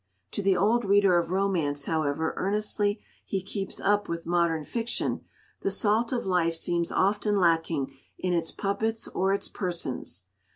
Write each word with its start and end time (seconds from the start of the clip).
To 0.31 0.41
the 0.41 0.57
old 0.57 0.83
reader 0.83 1.19
of 1.19 1.29
romance, 1.29 1.85
however 1.85 2.33
earnestly 2.35 2.99
he 3.23 3.43
keeps 3.43 3.79
up 3.79 4.09
with 4.09 4.25
modern 4.25 4.63
fiction, 4.63 5.21
the 5.61 5.69
salt 5.69 6.11
of 6.11 6.25
life 6.25 6.55
seems 6.55 6.91
often 6.91 7.35
lacking 7.37 7.95
in 8.17 8.33
its 8.33 8.49
puppets 8.51 9.07
or 9.07 9.31
its 9.31 9.47
persons. 9.47 10.25